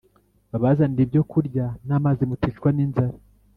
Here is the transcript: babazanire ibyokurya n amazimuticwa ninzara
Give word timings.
babazanire 0.51 1.01
ibyokurya 1.05 1.65
n 1.87 1.89
amazimuticwa 1.97 2.67
ninzara 2.75 3.17